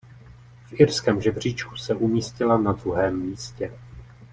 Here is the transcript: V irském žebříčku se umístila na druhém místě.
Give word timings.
V 0.65 0.79
irském 0.79 1.21
žebříčku 1.21 1.77
se 1.77 1.95
umístila 1.95 2.57
na 2.57 2.71
druhém 2.71 3.19
místě. 3.19 3.71